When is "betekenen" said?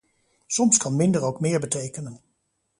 1.59-2.21